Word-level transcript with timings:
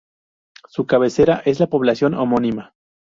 Su 0.65 0.87
cabecera 0.87 1.43
es 1.45 1.59
la 1.59 1.67
población 1.67 2.15
homónima. 2.15 2.73